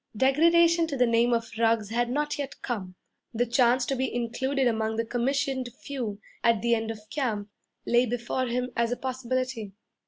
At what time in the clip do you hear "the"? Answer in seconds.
0.97-1.05, 3.35-3.45, 4.95-5.05, 6.63-6.73